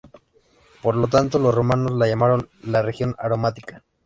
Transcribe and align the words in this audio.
Por 0.81 0.95
lo 0.95 1.07
tanto 1.09 1.37
los 1.37 1.53
romanos 1.53 1.91
la 1.91 2.07
llamaron 2.07 2.49
la 2.63 2.81
"Región 2.81 3.13
Aromática". 3.19 3.83